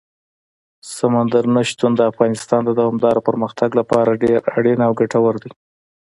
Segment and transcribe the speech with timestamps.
[0.97, 5.51] سمندر نه شتون د افغانستان د دوامداره پرمختګ لپاره ډېر اړین او ګټور دی.